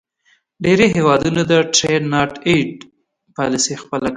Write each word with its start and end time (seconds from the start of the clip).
ډیری 0.63 0.87
هیوادونو 0.95 1.41
د 1.51 1.53
Trade 1.75 2.05
not 2.13 2.31
aid 2.53 2.71
پالیسي 3.37 3.73
خپله 3.83 4.03
کړې. 4.07 4.09